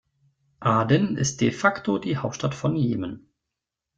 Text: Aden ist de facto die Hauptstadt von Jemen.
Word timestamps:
Aden 0.63 1.15
ist 1.15 1.41
de 1.41 1.51
facto 1.51 1.99
die 1.99 2.17
Hauptstadt 2.17 2.55
von 2.55 2.75
Jemen. 2.75 3.29